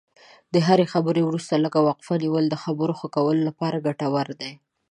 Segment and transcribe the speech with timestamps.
[0.53, 4.51] د هرې خبرې وروسته لږه وقفه نیول د خبرو ښه کولو لپاره ګټور دي.